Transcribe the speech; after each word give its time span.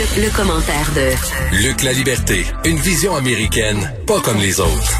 Le, 0.00 0.34
commentaire 0.34 0.90
de 0.96 1.62
Luc 1.62 1.82
La 1.82 1.92
Liberté, 1.92 2.46
une 2.64 2.78
vision 2.78 3.14
américaine, 3.16 3.76
pas 4.06 4.18
comme 4.20 4.38
les 4.38 4.58
autres. 4.58 4.98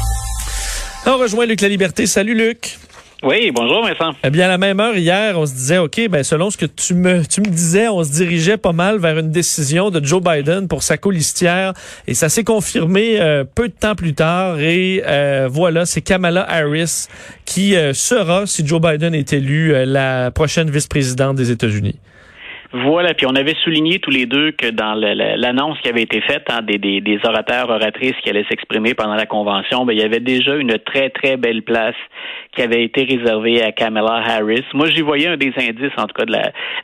On 1.07 1.17
rejoint 1.17 1.47
Luc 1.47 1.61
La 1.61 1.69
Liberté. 1.69 2.05
Salut 2.05 2.35
Luc. 2.35 2.77
Oui, 3.23 3.49
bonjour 3.51 3.83
Vincent. 3.83 4.15
Eh 4.23 4.29
bien, 4.29 4.45
à 4.45 4.47
la 4.47 4.59
même 4.59 4.79
heure 4.79 4.95
hier, 4.95 5.39
on 5.39 5.47
se 5.47 5.53
disait, 5.53 5.79
OK, 5.79 6.07
ben 6.07 6.23
selon 6.23 6.51
ce 6.51 6.57
que 6.57 6.67
tu 6.67 6.93
me, 6.93 7.25
tu 7.25 7.41
me 7.41 7.47
disais, 7.47 7.87
on 7.87 8.03
se 8.03 8.11
dirigeait 8.11 8.57
pas 8.57 8.73
mal 8.73 8.99
vers 8.99 9.17
une 9.17 9.31
décision 9.31 9.89
de 9.89 10.05
Joe 10.05 10.21
Biden 10.21 10.67
pour 10.67 10.83
sa 10.83 10.97
colistière. 10.97 11.73
Et 12.05 12.13
ça 12.13 12.29
s'est 12.29 12.43
confirmé 12.43 13.19
euh, 13.19 13.43
peu 13.43 13.69
de 13.69 13.73
temps 13.73 13.95
plus 13.95 14.13
tard. 14.13 14.59
Et 14.59 15.01
euh, 15.07 15.49
voilà, 15.51 15.87
c'est 15.87 16.01
Kamala 16.01 16.47
Harris 16.47 17.07
qui 17.45 17.75
euh, 17.75 17.93
sera, 17.95 18.45
si 18.45 18.67
Joe 18.67 18.79
Biden 18.79 19.15
est 19.15 19.33
élu, 19.33 19.73
la 19.83 20.29
prochaine 20.29 20.69
vice-présidente 20.69 21.37
des 21.37 21.49
États-Unis. 21.49 21.97
Voilà, 22.73 23.13
puis 23.13 23.25
on 23.25 23.35
avait 23.35 23.55
souligné 23.65 23.99
tous 23.99 24.11
les 24.11 24.25
deux 24.25 24.51
que 24.51 24.67
dans 24.67 24.93
l'annonce 24.93 25.77
qui 25.81 25.89
avait 25.89 26.03
été 26.03 26.21
faite 26.21 26.47
hein, 26.49 26.61
des, 26.61 27.19
orateurs, 27.25 27.69
oratrices 27.69 28.15
qui 28.23 28.29
allaient 28.29 28.45
s'exprimer 28.47 28.93
pendant 28.93 29.15
la 29.15 29.25
convention, 29.25 29.83
ben, 29.83 29.91
il 29.91 29.99
y 29.99 30.03
avait 30.03 30.21
déjà 30.21 30.55
une 30.55 30.77
très, 30.79 31.09
très 31.09 31.35
belle 31.35 31.63
place 31.63 31.95
qui 32.55 32.61
avait 32.61 32.83
été 32.83 33.03
réservée 33.03 33.61
à 33.61 33.73
Kamala 33.73 34.23
Harris. 34.25 34.63
Moi, 34.73 34.87
j'y 34.89 35.01
voyais 35.01 35.27
un 35.27 35.35
des 35.35 35.53
indices, 35.57 35.91
en 35.97 36.05
tout 36.05 36.13
cas, 36.13 36.23
de 36.23 36.33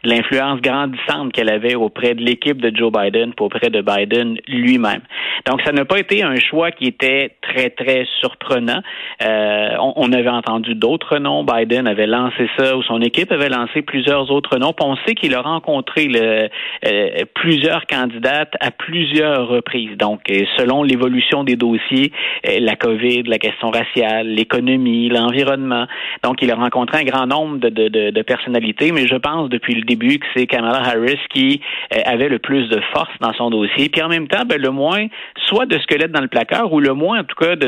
l'influence 0.03 0.59
grandissante 0.59 1.31
qu'elle 1.31 1.49
avait 1.49 1.75
auprès 1.75 2.15
de 2.15 2.21
l'équipe 2.21 2.61
de 2.61 2.75
Joe 2.75 2.91
Biden, 2.91 3.31
auprès 3.39 3.69
de 3.69 3.81
Biden 3.81 4.37
lui-même. 4.49 5.01
Donc, 5.45 5.61
ça 5.61 5.71
n'a 5.71 5.85
pas 5.85 5.99
été 5.99 6.21
un 6.21 6.35
choix 6.35 6.71
qui 6.71 6.85
était 6.85 7.31
très, 7.41 7.69
très 7.69 8.05
surprenant. 8.19 8.81
Euh, 9.21 9.69
on, 9.79 9.93
on, 9.95 10.11
avait 10.11 10.29
entendu 10.29 10.75
d'autres 10.75 11.17
noms. 11.19 11.45
Biden 11.45 11.87
avait 11.87 12.07
lancé 12.07 12.49
ça, 12.57 12.75
ou 12.75 12.83
son 12.83 13.01
équipe 13.01 13.31
avait 13.31 13.49
lancé 13.49 13.81
plusieurs 13.81 14.31
autres 14.31 14.57
noms. 14.57 14.73
Puis 14.73 14.85
on 14.85 14.97
sait 15.05 15.15
qu'il 15.15 15.33
a 15.33 15.41
rencontré 15.41 15.76
le, 15.97 16.49
euh, 16.85 17.25
plusieurs 17.33 17.85
candidates 17.87 18.53
à 18.59 18.71
plusieurs 18.71 19.47
reprises. 19.47 19.97
Donc, 19.97 20.21
euh, 20.29 20.43
selon 20.57 20.83
l'évolution 20.83 21.43
des 21.43 21.55
dossiers, 21.55 22.11
euh, 22.47 22.59
la 22.59 22.75
COVID, 22.75 23.23
la 23.23 23.37
question 23.37 23.69
raciale, 23.69 24.27
l'économie, 24.27 25.09
l'environnement. 25.09 25.87
Donc, 26.23 26.41
il 26.41 26.51
a 26.51 26.55
rencontré 26.55 26.99
un 26.99 27.03
grand 27.03 27.27
nombre 27.27 27.57
de, 27.57 27.69
de, 27.69 28.09
de, 28.11 28.21
personnalités, 28.21 28.91
mais 28.91 29.07
je 29.07 29.15
pense 29.15 29.49
depuis 29.49 29.75
le 29.75 29.83
début 29.83 30.19
que 30.19 30.25
c'est 30.35 30.47
Kamala 30.47 30.79
Harris 30.79 31.19
qui 31.29 31.61
avait 32.05 32.29
le 32.29 32.39
plus 32.39 32.67
de 32.69 32.81
force 32.93 33.11
dans 33.21 33.33
son 33.33 33.49
dossier. 33.49 33.89
Puis 33.89 34.01
en 34.01 34.09
même 34.09 34.27
temps, 34.27 34.43
ben, 34.45 34.61
le 34.61 34.69
moins, 34.69 35.07
soit 35.45 35.65
de 35.65 35.77
squelette 35.79 36.11
dans 36.11 36.21
le 36.21 36.27
placard, 36.27 36.71
ou 36.73 36.79
le 36.79 36.93
moins, 36.93 37.21
en 37.21 37.23
tout 37.23 37.35
cas, 37.35 37.55
de 37.55 37.67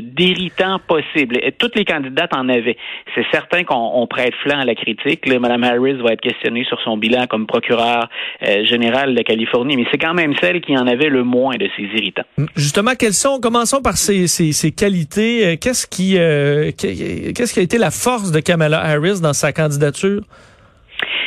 d'irritant 0.00 0.78
possible. 0.86 1.38
Et 1.42 1.52
toutes 1.52 1.76
les 1.76 1.84
candidates 1.84 2.34
en 2.34 2.48
avaient. 2.48 2.76
C'est 3.14 3.26
certain 3.32 3.64
qu'on 3.64 4.06
prête 4.06 4.34
flanc 4.42 4.60
à 4.60 4.64
la 4.64 4.74
critique. 4.74 5.26
Là, 5.26 5.38
Mme 5.38 5.64
Harris 5.64 5.94
va 5.94 6.12
être 6.12 6.20
questionnée 6.20 6.64
sur 6.64 6.80
son 6.82 6.96
bilan 6.96 7.26
comme 7.26 7.45
procureur 7.46 8.08
euh, 8.42 8.64
général 8.64 9.14
de 9.14 9.22
Californie, 9.22 9.76
mais 9.76 9.86
c'est 9.90 9.98
quand 9.98 10.14
même 10.14 10.34
celle 10.40 10.60
qui 10.60 10.76
en 10.76 10.86
avait 10.86 11.08
le 11.08 11.24
moins 11.24 11.56
de 11.56 11.68
ces 11.76 11.82
irritants. 11.82 12.24
Justement, 12.54 12.92
quelles 12.98 13.14
sont, 13.14 13.40
commençons 13.40 13.80
par 13.80 13.96
ces, 13.96 14.26
ces, 14.26 14.72
qualités. 14.72 15.46
Euh, 15.46 15.56
qu'est-ce 15.60 15.86
qui, 15.86 16.18
euh, 16.18 16.70
qu'est-ce 16.76 17.52
qui 17.52 17.60
a 17.60 17.62
été 17.62 17.78
la 17.78 17.90
force 17.90 18.32
de 18.32 18.40
Kamala 18.40 18.80
Harris 18.80 19.20
dans 19.20 19.32
sa 19.32 19.52
candidature? 19.52 20.22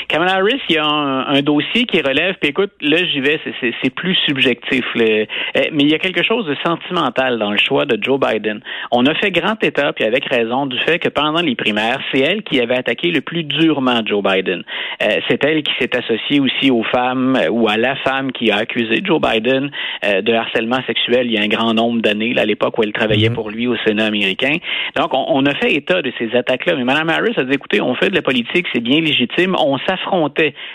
Kamala 0.09 0.37
Harris, 0.37 0.59
il 0.69 0.75
y 0.75 0.77
a 0.79 0.85
un, 0.85 1.41
dossier 1.43 1.85
qui 1.85 2.01
relève, 2.01 2.33
puis 2.41 2.49
écoute, 2.49 2.71
là 2.81 2.97
j'y 3.05 3.19
vais, 3.19 3.39
c'est 3.61 3.93
plus 3.93 4.15
subjectif, 4.25 4.83
euh, 4.97 5.25
mais 5.71 5.83
il 5.83 5.89
y 5.91 5.93
a 5.93 5.99
quelque 5.99 6.23
chose 6.23 6.47
de 6.47 6.55
sentimental 6.65 7.37
dans 7.37 7.51
le 7.51 7.57
choix 7.57 7.85
de 7.85 7.97
Joe 8.01 8.19
Biden. 8.19 8.59
On 8.91 9.05
a 9.05 9.13
fait 9.13 9.29
grand 9.29 9.63
état, 9.63 9.93
puis 9.93 10.05
avec 10.05 10.25
raison, 10.25 10.65
du 10.65 10.79
fait 10.79 10.97
que 10.97 11.09
pendant 11.09 11.41
les 11.41 11.55
primaires, 11.55 11.99
c'est 12.11 12.21
elle 12.21 12.41
qui 12.41 12.59
avait 12.59 12.77
attaqué 12.77 13.11
le 13.11 13.21
plus 13.21 13.43
durement 13.43 14.01
Joe 14.03 14.23
Biden. 14.23 14.63
Euh, 15.03 15.19
c'est 15.29 15.43
elle 15.45 15.61
qui 15.61 15.73
s'est 15.79 15.95
associée 15.95 16.39
aussi 16.39 16.71
aux 16.71 16.83
femmes 16.83 17.35
euh, 17.35 17.49
ou 17.49 17.69
à 17.69 17.77
la 17.77 17.95
femme 17.97 18.31
qui 18.31 18.49
a 18.49 18.57
accusé 18.57 19.01
Joe 19.03 19.21
Biden 19.21 19.69
de 20.03 20.33
harcèlement 20.33 20.79
sexuel 20.87 21.27
il 21.27 21.33
y 21.33 21.37
a 21.37 21.41
un 21.41 21.47
grand 21.47 21.75
nombre 21.75 22.01
d'années, 22.01 22.33
à 22.37 22.45
l'époque 22.45 22.79
où 22.79 22.83
elle 22.83 22.93
travaillait 22.93 23.29
mhm. 23.29 23.35
pour 23.35 23.51
lui 23.51 23.67
au 23.67 23.75
Sénat 23.85 24.05
américain. 24.05 24.55
Donc 24.95 25.13
on, 25.13 25.25
on 25.27 25.45
a 25.45 25.53
fait 25.53 25.73
état 25.73 26.01
de 26.01 26.11
ces 26.17 26.35
attaques-là, 26.35 26.75
mais 26.75 26.83
Mme 26.83 27.09
Harris 27.09 27.33
a 27.37 27.43
dit, 27.43 27.53
écoutez, 27.53 27.79
on 27.79 27.93
fait 27.93 28.09
de 28.09 28.15
la 28.15 28.23
politique, 28.23 28.65
c'est 28.73 28.81
bien 28.81 29.01
légitime, 29.01 29.55
on 29.59 29.77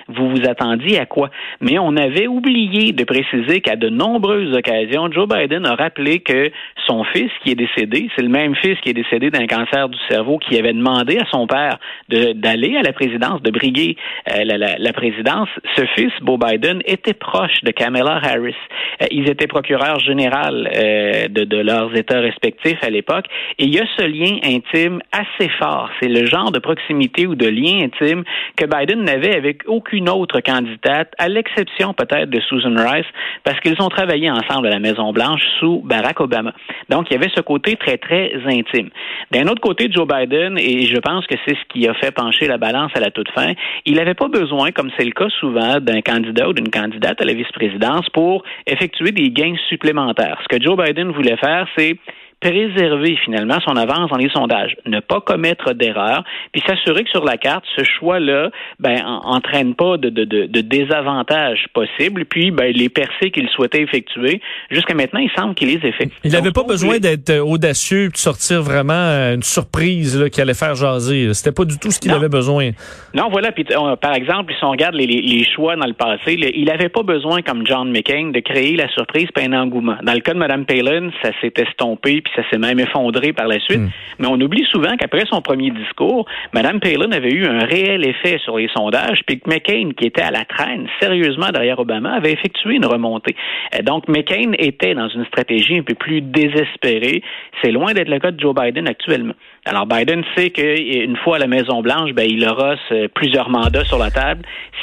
Vous 0.09 0.31
vous 0.31 0.49
attendiez 0.49 0.99
à 0.99 1.07
quoi? 1.07 1.31
Mais 1.61 1.79
on 1.79 1.97
avait 1.97 2.27
oublié 2.27 2.93
de 2.93 3.05
préciser 3.05 3.61
qu'à 3.61 3.77
de 3.77 3.89
nombreuses 3.89 4.55
occasions, 4.57 5.11
Joe 5.11 5.29
Biden 5.29 5.67
a 5.67 5.75
rappelé 5.75 6.21
que 6.21 6.51
son 6.87 7.05
fils 7.05 7.31
qui 7.43 7.51
est 7.51 7.55
décédé, 7.55 8.09
c'est 8.15 8.23
le 8.23 8.29
même 8.29 8.55
fils 8.57 8.79
qui 8.81 8.91
est 8.91 8.95
décédé 8.95 9.31
d'un 9.31 9.47
cancer 9.47 9.89
du 9.89 9.99
cerveau 10.09 10.39
qui 10.39 10.59
avait 10.59 10.73
demandé 10.73 11.19
à 11.19 11.25
son 11.31 11.47
père 11.47 11.79
d'aller 12.09 12.77
à 12.77 12.83
la 12.83 12.93
présidence, 12.93 13.43
de 13.43 13.51
briguer 13.51 13.97
euh, 14.31 14.45
la, 14.45 14.93
présidence. 14.93 15.49
Ce 15.77 15.85
fils, 15.97 16.13
Beau 16.23 16.39
Biden, 16.39 16.83
était 16.85 17.15
proche 17.15 17.63
de 17.63 17.71
Kamala 17.71 18.21
Harris. 18.23 18.55
Euh, 19.03 19.07
ils 19.11 19.29
étaient 19.29 19.47
procureurs 19.47 19.99
général 20.01 20.71
euh, 20.75 21.29
de, 21.29 21.45
de 21.45 21.59
leurs 21.59 21.95
États 21.97 22.21
respectifs 22.21 22.83
à 22.83 22.91
l'époque. 22.91 23.27
Et 23.59 23.65
il 23.65 23.75
y 23.75 23.81
a 23.81 23.87
ce 23.97 24.05
lien 24.05 24.39
intime 24.45 25.01
assez 25.13 25.49
fort. 25.59 25.91
C'est 26.01 26.09
le 26.09 26.27
genre 26.27 26.51
de 26.51 26.59
proximité 26.59 27.27
ou 27.27 27.35
de 27.35 27.47
lien 27.47 27.85
intime 27.85 28.25
que 28.57 28.67
Biden 28.67 29.03
avec 29.15 29.63
aucune 29.67 30.09
autre 30.09 30.41
candidate, 30.41 31.13
à 31.19 31.29
l'exception 31.29 31.95
peut-être 31.95 32.31
de 32.31 32.41
Susan 32.41 32.75
Rice, 32.77 33.07
parce 33.45 33.59
qu'ils 33.61 33.81
ont 33.81 33.89
travaillé 33.89 34.31
ensemble 34.31 34.67
à 34.67 34.71
la 34.71 34.79
Maison-Blanche 34.79 35.43
sous 35.59 35.81
Barack 35.85 36.21
Obama. 36.21 36.53
Donc, 36.89 37.07
il 37.11 37.15
y 37.15 37.17
avait 37.17 37.31
ce 37.35 37.41
côté 37.41 37.77
très, 37.77 37.99
très 37.99 38.33
intime. 38.47 38.91
D'un 39.31 39.47
autre 39.49 39.61
côté, 39.61 39.89
Joe 39.91 40.07
Biden, 40.07 40.59
et 40.59 40.87
je 40.87 40.99
pense 40.99 41.27
que 41.27 41.35
c'est 41.47 41.55
ce 41.55 41.65
qui 41.69 41.87
a 41.89 41.95
fait 41.95 42.11
pencher 42.11 42.47
la 42.47 42.59
balance 42.59 42.93
à 42.95 43.01
la 43.01 43.11
toute 43.11 43.31
fin, 43.31 43.53
il 43.85 43.95
n'avait 43.97 44.15
pas 44.15 44.29
besoin, 44.29 44.71
comme 44.73 44.91
c'est 44.99 45.05
le 45.05 45.13
cas 45.13 45.29
souvent, 45.41 45.81
d'un 45.81 46.01
candidat 46.01 46.49
ou 46.49 46.53
d'une 46.53 46.71
candidate 46.71 47.21
à 47.21 47.25
la 47.25 47.35
vice-présidence 47.35 48.09
pour 48.11 48.43
effectuer 48.67 49.13
des 49.13 49.31
gains 49.31 49.57
supplémentaires. 49.69 50.39
Ce 50.43 50.57
que 50.57 50.63
Joe 50.63 50.77
Biden 50.77 51.11
voulait 51.11 51.37
faire, 51.37 51.67
c'est 51.77 51.97
préserver 52.45 53.17
finalement 53.25 53.59
son 53.65 53.75
avance 53.77 54.11
dans 54.11 54.19
les 54.19 54.29
sondages, 54.29 54.77
ne 54.85 55.01
pas 55.01 55.23
commettre 55.23 55.73
d'erreurs, 55.73 56.25
puis 56.53 56.63
s'assurer 56.67 57.05
que 57.05 57.11
sur 57.11 57.25
la 57.25 57.39
carte, 57.39 57.65
ce 57.75 57.83
choix-là 57.85 58.51
ben, 58.79 59.01
entraîne 59.25 59.75
pas 59.75 59.97
de, 59.97 60.11
de, 60.11 60.25
de, 60.25 60.45
de 60.45 60.61
désavantages 60.61 61.65
possibles, 61.73 62.27
puis 62.27 62.51
ben, 62.51 62.71
les 62.75 62.91
percées 62.91 63.31
qu'il 63.31 63.49
souhaitait 63.49 63.81
effectuer, 63.81 64.43
jusqu'à 64.71 64.95
maintenant, 64.95 65.21
il 65.21 65.31
semble 65.35 65.55
qu'il 65.55 65.69
les 65.69 65.89
ait 65.89 65.93
fait. 65.93 66.11
Il 66.23 66.33
n'avait 66.33 66.53
pas 66.53 66.65
besoin 66.65 66.99
d'être 66.99 67.31
euh, 67.31 67.41
audacieux, 67.41 68.11
de 68.11 68.17
sortir 68.19 68.63
vraiment 68.63 68.93
euh, 68.93 69.37
une 69.37 69.43
surprise 69.43 70.21
là, 70.21 70.29
qui 70.29 70.43
allait 70.43 70.53
faire 70.53 70.75
jaser. 70.75 71.33
C'était 71.33 71.55
pas 71.55 71.65
du 71.65 71.79
tout 71.79 71.91
ce 71.91 71.99
qu'il 71.99 72.13
avait 72.13 72.29
besoin. 72.29 72.73
Non, 73.15 73.31
voilà, 73.31 73.53
puis 73.53 73.65
par 73.65 74.15
exemple, 74.15 74.53
si 74.59 74.65
on 74.65 74.71
regarde 74.71 74.97
les, 74.97 75.07
les, 75.07 75.45
choix 75.45 75.77
dans 75.77 75.87
le 75.87 75.95
passé, 75.95 76.35
il 76.35 76.65
n'avait 76.67 76.91
pas 76.91 77.03
besoin, 77.03 77.41
comme 77.41 77.67
John 77.67 77.91
McCain, 77.91 78.33
de 78.35 78.41
créer 78.41 78.77
la 78.77 78.89
surprise 78.89 79.29
puis 79.35 79.47
un 79.47 79.53
engouement. 79.55 79.97
Dans 80.03 80.13
le 80.13 80.21
cas 80.21 80.35
de 80.35 80.39
Mme 80.39 80.67
Palin, 80.67 81.11
ça 81.23 81.31
s'est 81.41 81.55
estompé, 81.57 82.21
puis 82.21 82.34
ça 82.35 82.43
s'est 82.51 82.59
même 82.59 82.81
effondré 82.81 83.33
par 83.33 83.47
la 83.47 83.59
suite. 83.61 83.81
Hmm. 83.81 83.91
Mais 84.19 84.27
on 84.29 84.41
oublie 84.41 84.65
souvent 84.71 84.97
qu'après 84.97 85.25
son 85.27 85.41
premier 85.43 85.71
discours, 85.71 86.27
Mme 86.53 86.81
Palin 86.81 87.11
avait 87.13 87.33
eu 87.33 87.47
un 87.47 87.65
réel 87.65 88.07
effet 88.07 88.39
sur 88.45 88.59
les 88.59 88.69
sondages, 88.69 89.21
puis 89.27 89.41
que 89.41 89.49
McCain, 89.49 89.91
qui 89.97 90.07
était 90.07 90.23
à 90.23 90.31
la 90.31 90.45
traîne 90.45 90.87
sérieusement 91.01 91.51
derrière 91.51 91.79
Obama, 91.79 92.13
avait 92.13 92.33
effectué 92.33 92.75
une 92.75 92.87
remontée. 92.87 93.37
Euh, 93.75 93.83
donc 93.83 94.09
McCain 94.09 94.53
était 94.59 94.95
dans 94.95 95.09
une 95.09 95.25
stratégie 95.27 95.79
un 95.79 95.83
peu 95.83 95.95
plus 95.95 96.21
désespérée. 96.21 97.23
C'est 97.63 97.73
loin 97.73 97.93
d'être 97.93 98.09
le 98.09 98.19
cas 98.19 98.31
de 98.31 98.41
Joe 98.41 98.55
Biden 98.55 98.89
actuellement. 98.89 99.35
Alors 99.67 99.87
Biden 99.87 100.23
sait 100.37 100.51
qu'une 100.51 101.17
fois 101.17 101.37
à 101.37 101.39
la 101.39 101.47
Maison 101.47 101.81
Blanche, 101.81 102.13
ben, 102.13 102.27
il 102.29 102.47
aura 102.47 102.75
plusieurs 103.15 103.49
mandats 103.49 103.85
sur 103.85 103.99
la 103.99 104.11
table. 104.11 104.43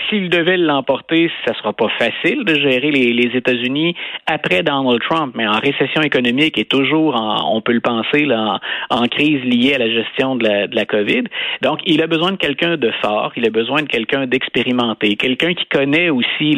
S'il 0.09 0.30
devait 0.30 0.58
l'emporter, 0.58 1.30
ça 1.46 1.53
sera 1.53 1.72
pas 1.72 1.90
facile 2.00 2.44
de 2.46 2.56
gérer 2.56 2.90
les, 2.90 3.31
États-Unis 3.31 3.96
après 4.25 4.64
Donald 4.64 5.00
Trump, 5.02 5.34
mais 5.38 5.47
en 5.47 5.59
récession 5.59 6.02
économique 6.02 6.58
et 6.58 6.66
toujours, 6.66 7.16
on 7.16 7.62
peut 7.62 7.72
le 7.72 7.80
penser, 7.80 8.28
en, 8.90 9.06
crise 9.08 9.44
liée 9.44 9.75
à 9.75 9.78
la 9.78 9.90
gestion 9.90 10.36
de 10.36 10.75
la, 10.75 10.86
COVID. 10.86 11.24
Donc, 11.62 11.80
il 11.86 12.02
a 12.02 12.08
besoin 12.08 12.31
de 12.31 12.38
quelqu'un 12.38 12.75
de 12.75 12.92
fort, 13.02 13.31
il 13.36 13.46
a 13.46 13.52
besoin 13.52 13.84
de 13.84 13.88
quelqu'un 13.88 14.25
d'expérimenté, 14.25 15.16
quelqu'un 15.16 15.53
qui 15.53 15.66
connaît 15.66 16.09
aussi 16.09 16.56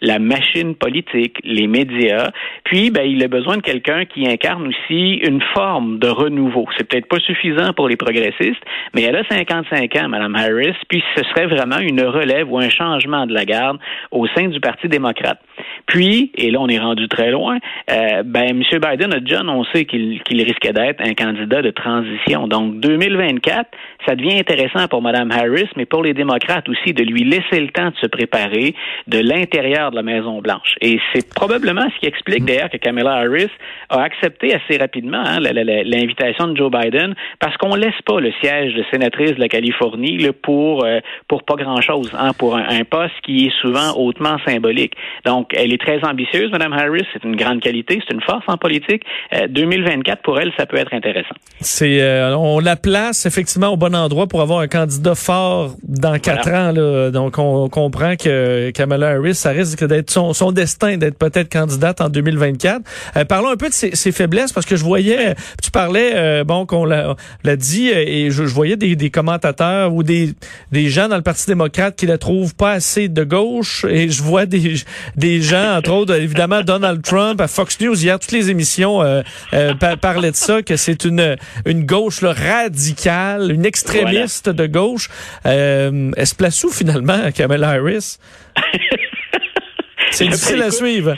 la, 0.00 0.18
machine 0.18 0.74
politique, 0.74 1.36
les 1.44 1.68
médias. 1.68 2.30
Puis, 2.64 2.90
ben, 2.90 3.04
il 3.08 3.22
a 3.22 3.28
besoin 3.28 3.56
de 3.56 3.62
quelqu'un 3.62 4.04
qui 4.04 4.28
incarne 4.28 4.66
aussi 4.68 5.14
une 5.14 5.40
forme 5.54 5.98
de 6.00 6.08
renouveau. 6.08 6.66
C'est 6.76 6.88
peut-être 6.88 7.08
pas 7.08 7.20
suffisant 7.20 7.59
pour 7.74 7.88
les 7.88 7.96
progressistes, 7.96 8.62
mais 8.94 9.02
elle 9.02 9.16
a 9.16 9.24
55 9.24 9.96
ans, 9.96 10.08
Mme 10.08 10.34
Harris, 10.34 10.76
puis 10.88 11.02
ce 11.16 11.22
serait 11.24 11.46
vraiment 11.46 11.78
une 11.78 12.02
relève 12.02 12.50
ou 12.50 12.58
un 12.58 12.70
changement 12.70 13.26
de 13.26 13.34
la 13.34 13.44
garde 13.44 13.78
au 14.10 14.26
sein 14.28 14.48
du 14.48 14.60
Parti 14.60 14.88
démocrate. 14.88 15.40
Puis, 15.86 16.30
et 16.36 16.50
là 16.50 16.58
on 16.60 16.68
est 16.68 16.78
rendu 16.78 17.08
très 17.08 17.30
loin, 17.30 17.58
euh, 17.90 18.22
ben 18.24 18.48
M. 18.50 18.62
Biden 18.62 19.12
a 19.14 19.20
déjà 19.20 19.40
annoncé 19.40 19.84
qu'il 19.84 20.42
risquait 20.42 20.72
d'être 20.72 21.00
un 21.00 21.14
candidat 21.14 21.62
de 21.62 21.70
transition. 21.70 22.46
Donc 22.48 22.80
2024, 22.80 23.70
ça 24.06 24.14
devient 24.14 24.38
intéressant 24.38 24.88
pour 24.88 25.02
Mme 25.02 25.30
Harris, 25.30 25.68
mais 25.76 25.86
pour 25.86 26.02
les 26.02 26.14
démocrates 26.14 26.68
aussi, 26.68 26.92
de 26.92 27.02
lui 27.02 27.24
laisser 27.24 27.60
le 27.60 27.68
temps 27.68 27.90
de 27.90 27.96
se 27.96 28.06
préparer 28.06 28.74
de 29.06 29.18
l'intérieur 29.18 29.90
de 29.90 29.96
la 29.96 30.02
Maison 30.02 30.40
Blanche. 30.40 30.74
Et 30.80 30.98
c'est 31.12 31.32
probablement 31.34 31.86
ce 31.94 32.00
qui 32.00 32.06
explique 32.06 32.44
d'ailleurs 32.44 32.70
que 32.70 32.76
Kamala 32.76 33.12
Harris 33.12 33.50
a 33.88 34.02
accepté 34.02 34.54
assez 34.54 34.78
rapidement 34.78 35.22
hein, 35.24 35.40
l'invitation 35.40 36.48
de 36.48 36.56
Joe 36.56 36.70
Biden, 36.70 37.14
qu'on 37.56 37.74
laisse 37.74 38.00
pas 38.04 38.20
le 38.20 38.32
siège 38.40 38.74
de 38.74 38.84
sénatrice 38.90 39.32
de 39.32 39.40
la 39.40 39.48
Californie 39.48 40.18
là, 40.18 40.30
pour 40.32 40.84
euh, 40.84 41.00
pour 41.28 41.42
pas 41.44 41.54
grand 41.54 41.80
chose, 41.80 42.10
hein, 42.18 42.32
pour 42.38 42.56
un, 42.56 42.84
poste 42.88 43.14
qui 43.24 43.46
est 43.46 43.60
souvent 43.60 43.94
hautement 43.96 44.36
symbolique. 44.46 44.94
Donc 45.24 45.52
elle 45.54 45.72
est 45.72 45.80
très 45.80 46.02
ambitieuse, 46.04 46.50
Mme 46.50 46.72
Harris. 46.72 47.06
C'est 47.12 47.24
une 47.24 47.36
grande 47.36 47.60
qualité, 47.60 48.00
c'est 48.06 48.14
une 48.14 48.22
force 48.22 48.44
en 48.48 48.56
politique. 48.56 49.02
2024, 49.48 50.22
pour 50.22 50.40
elle, 50.40 50.52
ça 50.56 50.66
peut 50.66 50.76
être 50.76 50.92
intéressant. 50.92 51.34
C'est, 51.60 52.00
on 52.34 52.58
la 52.58 52.76
place 52.76 53.26
effectivement 53.26 53.68
au 53.68 53.76
bon 53.76 53.94
endroit 53.94 54.26
pour 54.26 54.40
avoir 54.40 54.60
un 54.60 54.66
candidat 54.66 55.14
fort 55.14 55.74
dans 55.82 56.18
quatre 56.18 56.48
ans. 56.48 56.72
Là. 56.72 57.10
Donc, 57.10 57.38
on, 57.38 57.68
comprend 57.68 58.16
que 58.16 58.70
Kamala 58.70 59.10
Harris, 59.10 59.34
ça 59.34 59.50
risque 59.50 59.86
d'être 59.86 60.10
son, 60.10 60.32
son 60.32 60.52
destin 60.52 60.96
d'être 60.96 61.18
peut-être 61.18 61.50
candidate 61.50 62.00
en 62.00 62.08
2024. 62.08 62.82
parlons 63.28 63.50
un 63.50 63.56
peu 63.56 63.68
de 63.68 63.74
ses, 63.74 63.94
ses, 63.94 64.12
faiblesses 64.12 64.52
parce 64.52 64.66
que 64.66 64.76
je 64.76 64.84
voyais, 64.84 65.34
tu 65.62 65.70
parlais, 65.70 66.42
bon, 66.44 66.66
qu'on 66.66 66.84
l'a, 66.84 67.14
l'a 67.44 67.56
dit, 67.56 67.88
et 67.88 68.30
je, 68.30 68.44
je 68.44 68.54
voyais 68.54 68.76
des, 68.76 68.96
des 68.96 69.10
commentateurs 69.10 69.92
ou 69.92 70.02
des, 70.02 70.34
des 70.72 70.88
gens 70.88 71.08
dans 71.08 71.16
le 71.16 71.22
Parti 71.22 71.46
démocrate 71.46 71.96
qui 71.96 72.06
la 72.06 72.18
trouvent 72.18 72.54
pas 72.54 72.72
assez 72.72 73.08
de 73.08 73.24
gauche 73.24 73.84
et 73.88 74.08
je 74.10 74.22
vois 74.22 74.46
des, 74.46 74.74
des 75.16 75.40
gens, 75.42 75.76
entre 75.76 75.92
autres, 75.92 76.14
évidemment, 76.14 76.62
Donald 76.62 77.02
Trump 77.02 77.40
à 77.40 77.48
Fox 77.48 77.80
News 77.80 78.00
hier, 78.00 78.18
toutes 78.18 78.32
les 78.32 78.50
émissions 78.50 79.02
euh, 79.02 79.22
euh 79.52 79.74
parlaient 80.00 80.30
de 80.30 80.36
ça, 80.36 80.62
que 80.62 80.76
c'est 80.76 81.04
une, 81.04 81.36
une 81.66 81.84
gauche 81.86 82.20
là, 82.20 82.32
radicale, 82.32 83.50
une 83.52 83.64
extrémiste 83.64 84.48
de 84.48 84.66
gauche. 84.66 85.08
Euh, 85.46 86.10
Est-ce 86.16 86.34
place 86.34 86.62
où 86.64 86.70
finalement, 86.70 87.30
Kamala 87.32 87.70
Harris? 87.70 88.18
c'est 90.10 90.26
difficile 90.26 90.62
à 90.62 90.70
suivre. 90.70 91.16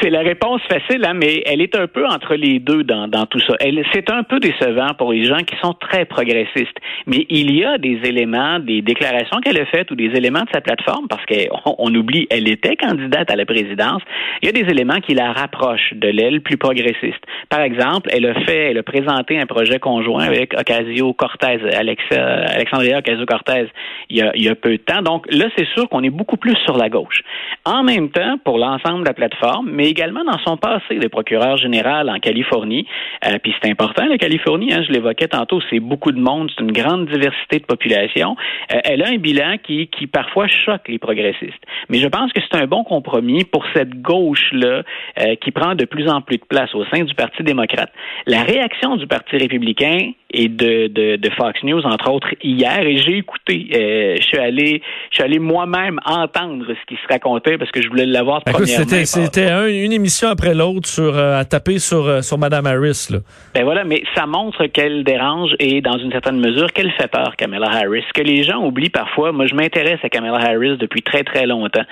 C'est 0.00 0.10
la 0.10 0.20
réponse 0.20 0.60
facile, 0.70 1.04
hein, 1.04 1.14
mais 1.14 1.42
elle 1.46 1.60
est 1.60 1.74
un 1.74 1.86
peu 1.86 2.06
entre 2.06 2.34
les 2.34 2.58
deux 2.60 2.84
dans, 2.84 3.08
dans 3.08 3.26
tout 3.26 3.40
ça. 3.40 3.54
C'est 3.92 4.10
un 4.10 4.22
peu 4.22 4.38
décevant 4.38 4.94
pour 4.96 5.12
les 5.12 5.24
gens 5.24 5.38
qui 5.38 5.56
sont 5.62 5.72
très 5.74 6.04
progressistes. 6.04 6.76
Mais 7.06 7.26
il 7.30 7.54
y 7.54 7.64
a 7.64 7.78
des 7.78 8.00
éléments, 8.04 8.58
des 8.60 8.82
déclarations 8.82 9.40
qu'elle 9.40 9.58
a 9.58 9.66
faites 9.66 9.90
ou 9.90 9.96
des 9.96 10.10
éléments 10.14 10.42
de 10.42 10.50
sa 10.52 10.60
plateforme, 10.60 11.08
parce 11.08 11.24
qu'on 11.26 11.74
on 11.78 11.94
oublie, 11.94 12.26
elle 12.30 12.48
était 12.48 12.76
candidate 12.76 13.30
à 13.30 13.36
la 13.36 13.44
présidence. 13.44 14.02
Il 14.42 14.46
y 14.46 14.48
a 14.48 14.52
des 14.52 14.70
éléments 14.70 15.00
qui 15.00 15.14
la 15.14 15.32
rapprochent 15.32 15.94
de 15.94 16.08
l'aile 16.08 16.42
plus 16.42 16.56
progressiste. 16.56 17.22
Par 17.48 17.60
exemple, 17.60 18.08
elle 18.12 18.26
a 18.26 18.34
fait, 18.42 18.70
elle 18.70 18.78
a 18.78 18.82
présenté 18.82 19.38
un 19.38 19.46
projet 19.46 19.78
conjoint 19.78 20.24
avec 20.24 20.54
Ocasio-Cortez, 20.54 21.74
Alexa, 21.74 22.22
Alexandria 22.54 22.98
Ocasio-Cortez, 22.98 23.66
il 24.10 24.18
y, 24.18 24.22
a, 24.22 24.32
il 24.34 24.44
y 24.44 24.48
a 24.48 24.54
peu 24.54 24.72
de 24.72 24.76
temps. 24.76 25.02
Donc 25.02 25.26
là, 25.30 25.46
c'est 25.56 25.66
sûr 25.74 25.88
qu'on 25.88 26.02
est 26.02 26.10
beaucoup 26.10 26.36
plus 26.36 26.56
sur 26.64 26.76
la 26.76 26.88
gauche. 26.88 27.22
En 27.64 27.82
même 27.82 28.10
temps, 28.10 28.36
pour 28.44 28.58
l'ensemble 28.58 29.00
de 29.00 29.08
la 29.08 29.14
plateforme, 29.14 29.70
mais 29.70 29.87
également 29.88 30.24
dans 30.24 30.38
son 30.38 30.56
passé 30.56 30.96
de 30.96 31.08
procureur 31.08 31.56
général 31.56 32.10
en 32.10 32.18
Californie. 32.18 32.86
Euh, 33.26 33.38
puis 33.42 33.54
c'est 33.60 33.70
important, 33.70 34.06
la 34.06 34.18
Californie, 34.18 34.72
hein, 34.72 34.82
je 34.86 34.92
l'évoquais 34.92 35.28
tantôt, 35.28 35.60
c'est 35.70 35.80
beaucoup 35.80 36.12
de 36.12 36.20
monde, 36.20 36.50
c'est 36.56 36.62
une 36.62 36.72
grande 36.72 37.06
diversité 37.06 37.58
de 37.58 37.64
population. 37.64 38.36
Euh, 38.72 38.80
elle 38.84 39.02
a 39.02 39.08
un 39.08 39.16
bilan 39.16 39.56
qui, 39.62 39.88
qui 39.88 40.06
parfois 40.06 40.46
choque 40.48 40.88
les 40.88 40.98
progressistes. 40.98 41.62
Mais 41.88 41.98
je 41.98 42.08
pense 42.08 42.32
que 42.32 42.40
c'est 42.40 42.58
un 42.58 42.66
bon 42.66 42.84
compromis 42.84 43.44
pour 43.44 43.64
cette 43.74 44.00
gauche-là 44.00 44.82
euh, 45.20 45.34
qui 45.36 45.50
prend 45.50 45.74
de 45.74 45.84
plus 45.84 46.08
en 46.08 46.20
plus 46.20 46.38
de 46.38 46.44
place 46.44 46.74
au 46.74 46.84
sein 46.86 47.04
du 47.04 47.14
Parti 47.14 47.42
démocrate. 47.42 47.92
La 48.26 48.42
réaction 48.42 48.96
du 48.96 49.06
Parti 49.06 49.36
républicain 49.36 50.12
et 50.30 50.48
de, 50.48 50.88
de, 50.88 51.16
de, 51.16 51.30
Fox 51.30 51.62
News, 51.62 51.80
entre 51.86 52.10
autres, 52.10 52.28
hier, 52.42 52.80
et 52.80 52.98
j'ai 52.98 53.16
écouté. 53.16 53.68
Euh, 53.74 54.16
je 54.18 54.22
suis 54.22 54.38
allé, 54.38 54.82
je 55.10 55.16
suis 55.16 55.24
allé 55.24 55.38
moi-même 55.38 55.98
entendre 56.04 56.66
ce 56.68 56.86
qui 56.86 57.00
se 57.00 57.08
racontait 57.08 57.56
parce 57.56 57.70
que 57.70 57.80
je 57.80 57.88
voulais 57.88 58.04
l'avoir 58.04 58.42
de 58.44 58.64
C'était, 58.66 59.06
c'était 59.06 59.84
une 59.84 59.92
émission 59.92 60.28
après 60.28 60.54
l'autre 60.54 60.86
sur 60.86 61.16
euh, 61.16 61.38
à 61.38 61.44
taper 61.46 61.78
sur 61.78 62.06
euh, 62.06 62.20
sur 62.20 62.36
Madame 62.36 62.66
Harris. 62.66 63.08
Là. 63.10 63.18
Ben 63.54 63.64
voilà, 63.64 63.84
mais 63.84 64.02
ça 64.14 64.26
montre 64.26 64.66
qu'elle 64.66 65.02
dérange 65.02 65.52
et 65.60 65.80
dans 65.80 65.96
une 65.98 66.12
certaine 66.12 66.38
mesure 66.38 66.72
qu'elle 66.74 66.92
fait 66.92 67.08
peur, 67.08 67.34
Kamala 67.36 67.68
Harris. 67.70 68.04
Ce 68.08 68.12
que 68.12 68.26
les 68.26 68.42
gens 68.42 68.62
oublient 68.62 68.90
parfois. 68.90 69.32
Moi, 69.32 69.46
je 69.46 69.54
m'intéresse 69.54 70.00
à 70.02 70.10
Kamala 70.10 70.38
Harris 70.38 70.76
depuis 70.76 71.00
très 71.00 71.24
très 71.24 71.46
longtemps, 71.46 71.84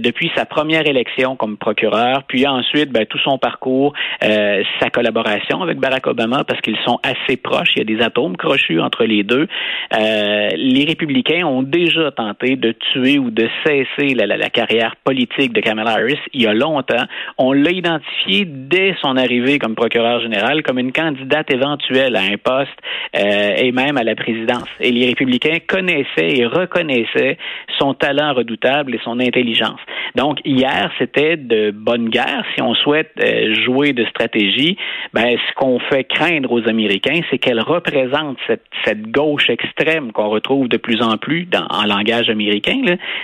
depuis 0.00 0.30
sa 0.34 0.46
première 0.46 0.86
élection 0.86 1.36
comme 1.36 1.58
procureur, 1.58 2.22
puis 2.26 2.46
ensuite 2.46 2.90
ben, 2.90 3.04
tout 3.04 3.18
son 3.18 3.36
parcours, 3.36 3.92
sa 4.20 4.90
collaboration 4.90 5.62
avec 5.62 5.78
Barack 5.78 6.06
Obama 6.06 6.44
parce 6.44 6.60
qu'ils 6.62 6.78
sont 6.84 6.98
assez 7.02 7.36
proches 7.36 7.73
il 7.76 7.78
y 7.78 7.82
a 7.82 7.96
des 7.96 8.02
atomes 8.02 8.36
crochus 8.36 8.80
entre 8.80 9.04
les 9.04 9.22
deux. 9.22 9.46
Euh, 9.92 10.48
les 10.56 10.84
républicains 10.84 11.46
ont 11.46 11.62
déjà 11.62 12.10
tenté 12.10 12.56
de 12.56 12.72
tuer 12.72 13.18
ou 13.18 13.30
de 13.30 13.48
cesser 13.64 14.14
la, 14.14 14.50
carrière 14.50 14.96
politique 15.04 15.52
de 15.52 15.60
Kamala 15.60 15.92
Harris 15.92 16.18
il 16.32 16.42
y 16.42 16.46
a 16.46 16.54
longtemps. 16.54 17.04
On 17.38 17.52
l'a 17.52 17.70
identifié 17.70 18.44
dès 18.46 18.94
son 19.00 19.16
arrivée 19.16 19.58
comme 19.58 19.74
procureur 19.74 20.20
général 20.20 20.62
comme 20.62 20.78
une 20.78 20.92
candidate 20.92 21.52
éventuelle 21.52 22.16
à 22.16 22.22
un 22.22 22.36
poste 22.36 22.70
euh, 23.16 23.54
et 23.56 23.72
même 23.72 23.96
à 23.96 24.04
la 24.04 24.14
présidence. 24.14 24.68
Et 24.80 24.90
les 24.90 25.06
républicains 25.06 25.58
connaissaient 25.66 26.36
et 26.36 26.46
reconnaissaient 26.46 27.38
son 27.78 27.94
talent 27.94 28.34
redoutable 28.34 28.94
et 28.94 29.00
son 29.04 29.20
intelligence. 29.20 29.80
Donc 30.14 30.38
hier, 30.44 30.90
c'était 30.98 31.36
de 31.36 31.70
bonne 31.70 32.08
guerre. 32.08 32.44
Si 32.54 32.62
on 32.62 32.74
souhaite 32.74 33.12
euh, 33.20 33.54
jouer 33.64 33.92
de 33.92 34.04
stratégie, 34.06 34.76
ben 35.12 35.36
ce 35.36 35.54
qu'on 35.54 35.78
fait 35.78 36.04
craindre 36.04 36.52
aux 36.52 36.68
Américains, 36.68 37.20
c'est 37.30 37.38
qu'elle 37.38 37.60
représente 37.64 38.38
cette, 38.84 39.10
gauche 39.10 39.48
extrême 39.50 40.12
qu'on 40.12 40.28
retrouve 40.28 40.68
de 40.68 40.76
plus 40.76 41.02
en 41.02 41.16
plus 41.16 41.46
dans, 41.46 41.66
en 41.70 41.84
langage 41.84 42.28
américain, 42.28 42.80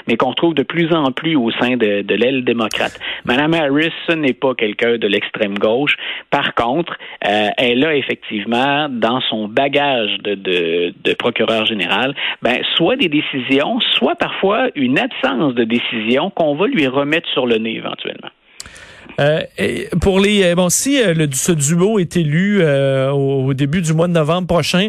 mais 0.06 0.16
qu'on 0.16 0.30
retrouve 0.30 0.54
de 0.54 0.62
plus 0.62 0.92
en 0.92 1.12
plus 1.12 1.36
au 1.36 1.50
sein 1.52 1.76
de, 1.76 2.02
de 2.02 2.14
l'aile 2.14 2.44
démocrate. 2.44 2.98
Madame 3.24 3.54
Harris, 3.54 3.92
ce 4.08 4.14
n'est 4.14 4.32
pas 4.32 4.54
quelqu'un 4.54 4.98
de 4.98 5.06
l'extrême 5.06 5.58
gauche. 5.58 5.96
Par 6.30 6.54
contre, 6.54 6.96
euh, 7.26 7.48
elle 7.56 7.84
a 7.84 7.94
effectivement 7.94 8.88
dans 8.88 9.20
son 9.22 9.48
bagage 9.48 10.18
de 10.22 11.14
procureur 11.14 11.66
général, 11.66 12.14
ben, 12.42 12.58
soit 12.76 12.96
des 12.96 13.08
décisions, 13.08 13.80
soit 13.94 14.16
parfois 14.16 14.68
une 14.74 14.98
absence 14.98 15.54
de 15.54 15.64
décision 15.64 16.30
qu'on 16.30 16.54
va 16.54 16.66
lui 16.66 16.86
remettre 16.86 17.28
sur 17.30 17.46
le 17.46 17.56
nez 17.56 17.76
éventuellement. 17.76 18.30
Euh, 19.18 19.40
pour 20.00 20.20
les 20.20 20.44
euh, 20.44 20.54
bon 20.54 20.68
si 20.68 21.02
euh, 21.02 21.14
le, 21.14 21.28
ce 21.32 21.52
duo 21.52 21.98
est 21.98 22.16
élu 22.16 22.62
au, 22.64 23.52
début 23.54 23.82
du 23.82 23.92
mois 23.92 24.08
de 24.08 24.12
novembre 24.12 24.46
prochain, 24.46 24.88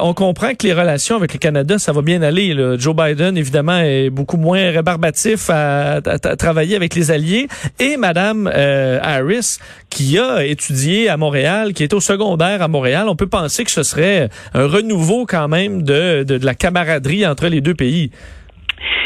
on 0.00 0.14
comprend 0.14 0.54
que 0.54 0.66
les 0.66 0.72
relations 0.72 1.16
avec 1.16 1.32
le 1.32 1.38
Canada 1.38 1.78
ça 1.78 1.92
va 1.92 2.02
bien 2.02 2.22
aller. 2.22 2.54
Joe 2.78 2.94
Biden 2.94 3.36
évidemment 3.36 3.78
est 3.78 4.10
beaucoup 4.10 4.36
moins 4.36 4.70
rébarbatif 4.70 5.48
à, 5.50 6.00
travailler 6.38 6.76
avec 6.76 6.94
les 6.94 7.10
alliés 7.10 7.48
et 7.78 7.96
Madame 7.96 8.46
Harris 8.46 9.58
qui 9.90 10.18
a 10.18 10.44
étudié 10.44 11.08
à 11.08 11.16
Montréal, 11.16 11.72
qui 11.72 11.82
est 11.82 11.94
au 11.94 12.00
secondaire 12.00 12.62
à 12.62 12.68
Montréal, 12.68 13.08
on 13.08 13.16
peut 13.16 13.28
penser 13.28 13.64
que 13.64 13.70
ce 13.70 13.82
serait 13.82 14.28
un 14.54 14.66
renouveau 14.66 15.26
quand 15.26 15.48
même 15.48 15.82
de, 15.82 16.22
de 16.22 16.44
la 16.44 16.54
camaraderie 16.54 17.26
entre 17.26 17.46
les 17.46 17.60
deux 17.60 17.74
pays. 17.74 18.10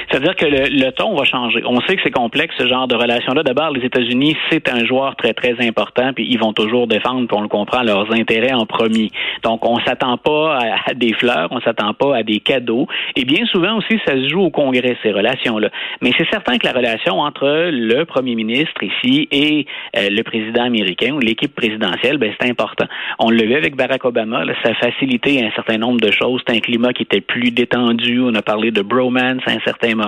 C'est-à-dire 0.09 0.37
que 0.37 0.47
le, 0.47 0.91
ton 0.93 1.15
va 1.17 1.25
changer. 1.25 1.63
On 1.67 1.81
sait 1.83 1.97
que 1.97 2.03
c'est 2.05 2.11
complexe 2.11 2.55
ce 2.59 2.67
genre 2.67 2.87
de 2.87 2.95
relation-là. 2.95 3.43
D'abord, 3.43 3.71
les 3.71 3.85
États-Unis, 3.85 4.37
c'est 4.51 4.69
un 4.69 4.85
joueur 4.85 5.17
très 5.17 5.35
très 5.35 5.55
important, 5.67 6.13
puis 6.13 6.27
ils 6.29 6.39
vont 6.39 6.53
toujours 6.53 6.87
défendre, 6.87 7.27
puis 7.27 7.37
on 7.37 7.43
le 7.43 7.49
comprend, 7.49 7.83
leurs 7.83 8.13
intérêts 8.13 8.53
en 8.53 8.67
premier. 8.67 9.11
Donc, 9.43 9.67
on 9.67 9.79
s'attend 9.81 10.17
pas 10.17 10.59
à, 10.87 10.95
des 10.95 11.13
fleurs, 11.15 11.49
on 11.51 11.61
s'attend 11.61 11.93
pas 11.95 12.17
à 12.17 12.23
des 12.23 12.41
cadeaux. 12.41 12.87
Et 13.17 13.25
bien 13.25 13.45
souvent 13.47 13.77
aussi, 13.77 13.99
ça 14.07 14.15
se 14.15 14.29
joue 14.29 14.43
au 14.43 14.51
Congrès 14.51 14.97
ces 15.03 15.13
relations-là. 15.13 15.71
Mais 16.01 16.13
c'est 16.17 16.29
certain 16.31 16.59
que 16.59 16.67
la 16.67 16.73
relation 16.73 17.21
entre 17.21 17.71
le 17.71 18.05
Premier 18.05 18.35
ministre 18.35 18.83
ici 18.83 19.29
et 19.31 19.67
euh, 19.97 20.09
le 20.11 20.23
président 20.23 20.65
américain 20.65 21.13
ou 21.13 21.19
l'équipe 21.19 21.55
présidentielle, 21.55 22.19
ben 22.19 22.33
c'est 22.39 22.49
important. 22.49 22.87
On 23.19 23.31
l'a 23.31 23.45
vu 23.45 23.55
avec 23.55 23.77
Barack 23.77 24.05
Obama, 24.05 24.45
là, 24.45 24.55
ça 24.63 24.71
a 24.71 24.75
facilité 24.75 25.45
un 25.45 25.51
certain 25.53 25.79
nombre 25.79 26.01
de 26.01 26.11
choses. 26.11 26.43
C'est 26.47 26.57
un 26.57 26.61
climat 26.61 26.93
qui 26.93 27.03
était 27.03 27.21
plus 27.21 27.51
détendu. 27.51 28.21
On 28.21 28.35
a 28.35 28.43
parlé 28.43 28.71
de 28.71 28.83
bromance 28.83 29.43
à 29.47 29.53
un 29.53 29.61
certain 29.65 29.95
moment. 29.95 30.06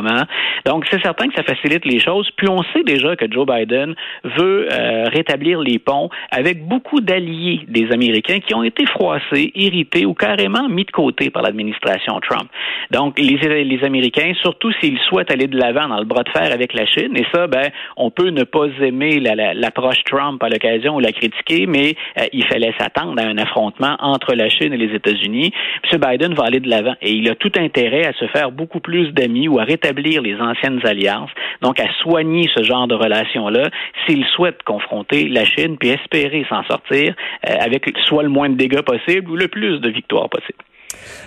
Donc, 0.66 0.86
c'est 0.90 1.02
certain 1.02 1.28
que 1.28 1.34
ça 1.34 1.42
facilite 1.42 1.84
les 1.84 2.00
choses. 2.00 2.28
Puis, 2.36 2.48
on 2.48 2.62
sait 2.74 2.82
déjà 2.84 3.16
que 3.16 3.30
Joe 3.30 3.46
Biden 3.46 3.94
veut 4.24 4.68
euh, 4.70 5.04
rétablir 5.12 5.60
les 5.60 5.78
ponts 5.78 6.10
avec 6.30 6.66
beaucoup 6.66 7.00
d'alliés 7.00 7.60
des 7.68 7.90
Américains 7.92 8.40
qui 8.40 8.54
ont 8.54 8.62
été 8.62 8.86
froissés, 8.86 9.52
irrités 9.54 10.06
ou 10.06 10.14
carrément 10.14 10.68
mis 10.68 10.84
de 10.84 10.90
côté 10.90 11.30
par 11.30 11.42
l'administration 11.42 12.20
Trump. 12.20 12.48
Donc, 12.90 13.18
les, 13.18 13.64
les 13.64 13.84
Américains, 13.84 14.32
surtout 14.40 14.72
s'ils 14.80 14.98
souhaitent 15.08 15.30
aller 15.30 15.46
de 15.46 15.56
l'avant 15.56 15.88
dans 15.88 15.98
le 15.98 16.04
bras 16.04 16.22
de 16.22 16.30
fer 16.30 16.52
avec 16.52 16.74
la 16.74 16.86
Chine, 16.86 17.16
et 17.16 17.26
ça, 17.32 17.46
ben, 17.46 17.68
on 17.96 18.10
peut 18.10 18.30
ne 18.30 18.44
pas 18.44 18.66
aimer 18.80 19.20
l'approche 19.20 20.02
Trump 20.04 20.42
à 20.42 20.48
l'occasion 20.48 20.96
ou 20.96 21.00
la 21.00 21.12
critiquer, 21.12 21.66
mais 21.66 21.94
euh, 22.18 22.24
il 22.32 22.44
fallait 22.46 22.74
s'attendre 22.78 23.20
à 23.22 23.26
un 23.26 23.38
affrontement 23.38 23.96
entre 24.00 24.34
la 24.34 24.48
Chine 24.48 24.72
et 24.72 24.76
les 24.76 24.94
États-Unis. 24.94 25.52
M. 25.90 26.00
Biden 26.00 26.34
va 26.34 26.44
aller 26.44 26.60
de 26.60 26.68
l'avant 26.68 26.94
et 27.02 27.12
il 27.12 27.28
a 27.30 27.34
tout 27.34 27.52
intérêt 27.56 28.06
à 28.06 28.12
se 28.12 28.26
faire 28.26 28.50
beaucoup 28.50 28.80
plus 28.80 29.12
d'amis 29.12 29.48
ou 29.48 29.58
à 29.58 29.64
rétablir 29.64 29.77
les 30.22 30.36
anciennes 30.40 30.80
alliances, 30.84 31.30
donc 31.62 31.80
à 31.80 31.90
soigner 32.02 32.48
ce 32.54 32.62
genre 32.62 32.86
de 32.86 32.94
relations-là 32.94 33.70
s'il 34.06 34.24
souhaite 34.26 34.62
confronter 34.62 35.28
la 35.28 35.44
Chine 35.44 35.76
puis 35.78 35.90
espérer 35.90 36.44
s'en 36.48 36.62
sortir 36.64 37.14
euh, 37.48 37.54
avec 37.60 37.88
soit 38.04 38.22
le 38.22 38.28
moins 38.28 38.48
de 38.48 38.56
dégâts 38.56 38.82
possible 38.82 39.30
ou 39.30 39.36
le 39.36 39.48
plus 39.48 39.80
de 39.80 39.88
victoires 39.88 40.28
possible. 40.28 40.58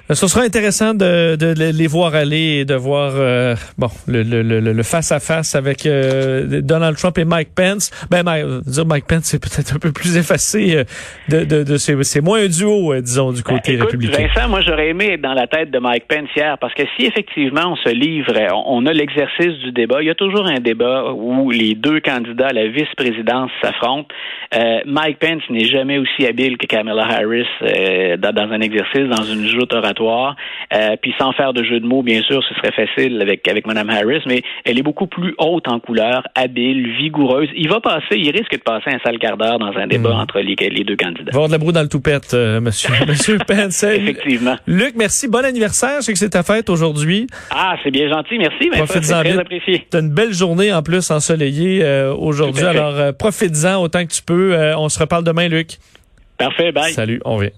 Euh, 0.09 0.15
ce 0.15 0.27
sera 0.27 0.43
intéressant 0.43 0.93
de, 0.93 1.35
de, 1.35 1.71
les 1.71 1.87
voir 1.87 2.15
aller 2.15 2.61
et 2.61 2.65
de 2.65 2.73
voir 2.75 3.13
euh, 3.15 3.55
bon 3.77 3.87
le, 4.07 4.23
le, 4.23 4.59
le, 4.59 4.83
face 4.83 5.11
à 5.11 5.19
face 5.19 5.55
avec 5.55 5.85
euh, 5.85 6.61
Donald 6.61 6.97
Trump 6.97 7.17
et 7.17 7.25
Mike 7.25 7.49
Pence. 7.55 7.91
Ben 8.09 8.23
dire 8.65 8.85
Mike 8.85 9.05
Pence 9.07 9.23
c'est 9.25 9.39
peut-être 9.39 9.75
un 9.75 9.79
peu 9.79 9.91
plus 9.91 10.17
effacé 10.17 10.83
de, 11.29 11.43
de, 11.43 11.63
de 11.63 11.77
c'est 11.77 12.21
moins 12.21 12.43
un 12.43 12.47
duo 12.47 12.93
disons 12.99 13.31
du 13.31 13.43
côté 13.43 13.77
ben, 13.77 13.83
républicain. 13.83 14.27
Vincent, 14.27 14.49
moi 14.49 14.61
j'aurais 14.61 14.89
aimé 14.89 15.13
être 15.13 15.21
dans 15.21 15.33
la 15.33 15.47
tête 15.47 15.71
de 15.71 15.79
Mike 15.79 16.07
Pence 16.07 16.29
hier 16.35 16.57
parce 16.59 16.73
que 16.73 16.83
si 16.97 17.05
effectivement 17.05 17.73
on 17.73 17.75
se 17.75 17.89
livre, 17.89 18.33
on 18.65 18.85
a 18.85 18.93
l'exercice 18.93 19.57
du 19.59 19.71
débat. 19.71 20.01
Il 20.01 20.07
y 20.07 20.11
a 20.11 20.15
toujours 20.15 20.45
un 20.45 20.59
débat 20.59 21.11
où 21.13 21.51
les 21.51 21.75
deux 21.75 21.99
candidats 21.99 22.47
à 22.47 22.53
la 22.53 22.67
vice-présidence 22.67 23.51
s'affrontent. 23.61 24.13
Mike 24.85 25.19
Pence 25.19 25.43
n'est 25.49 25.65
jamais 25.65 25.97
aussi 25.97 26.25
habile 26.25 26.57
que 26.57 26.65
Kamala 26.65 27.05
Harris 27.05 27.47
dans, 28.17 28.33
dans, 28.33 28.51
un 28.51 28.61
exercice, 28.61 29.07
dans 29.07 29.23
une 29.23 29.47
joute 29.51 29.73
oratoire. 29.73 30.35
Euh, 30.73 30.95
puis 31.01 31.13
sans 31.19 31.31
faire 31.33 31.53
de 31.53 31.63
jeu 31.63 31.79
de 31.79 31.85
mots, 31.85 32.03
bien 32.03 32.21
sûr, 32.21 32.43
ce 32.43 32.53
serait 32.55 32.71
facile 32.71 33.21
avec 33.21 33.47
avec 33.47 33.67
Mme 33.67 33.89
Harris, 33.89 34.21
mais 34.25 34.41
elle 34.65 34.79
est 34.79 34.83
beaucoup 34.83 35.07
plus 35.07 35.35
haute 35.37 35.67
en 35.67 35.79
couleur, 35.79 36.23
habile, 36.35 36.95
vigoureuse. 36.97 37.49
Il 37.55 37.69
va 37.69 37.79
passer, 37.79 38.17
il 38.17 38.31
risque 38.31 38.51
de 38.51 38.63
passer 38.63 38.89
un 38.89 38.99
sale 38.99 39.19
quart 39.19 39.37
d'heure 39.37 39.59
dans 39.59 39.73
un 39.77 39.87
débat 39.87 40.13
hmm. 40.13 40.19
entre 40.19 40.39
les, 40.39 40.55
les, 40.55 40.83
deux 40.83 40.95
candidats. 40.95 41.23
Il 41.27 41.33
va 41.33 41.37
avoir 41.37 41.47
de 41.47 41.53
la 41.53 41.57
broue 41.57 41.71
dans 41.71 41.81
le 41.81 41.89
toupette, 41.89 42.33
euh, 42.33 42.61
monsieur, 42.61 42.93
monsieur 43.07 43.37
Pence. 43.39 43.83
Effectivement. 43.83 44.55
Luc, 44.67 44.93
merci. 44.95 45.27
Bon 45.27 45.43
anniversaire. 45.43 45.97
Je 45.99 46.05
sais 46.05 46.13
que 46.13 46.19
c'est 46.19 46.29
ta 46.29 46.43
fête 46.43 46.69
aujourd'hui. 46.69 47.27
Ah, 47.51 47.75
c'est 47.83 47.91
bien 47.91 48.09
gentil. 48.09 48.37
Merci. 48.37 48.69
Profite-en 48.69 49.21
très 49.21 49.37
apprécié. 49.37 49.85
T'as 49.89 50.01
une 50.01 50.13
belle 50.13 50.33
journée 50.33 50.73
en 50.73 50.81
plus 50.81 51.11
ensoleillée 51.11 51.83
euh, 51.83 52.13
aujourd'hui. 52.13 52.63
Alors, 52.63 53.13
profite-en 53.17 53.81
autant 53.81 54.05
que 54.05 54.11
tu 54.13 54.23
peux. 54.23 54.55
on 54.77 54.89
se 54.89 54.99
reparle 54.99 55.23
demain, 55.23 55.47
Luc. 55.47 55.77
Parfait. 56.37 56.71
Bye. 56.71 56.93
Salut. 56.93 57.21
On 57.25 57.37
vient. 57.37 57.51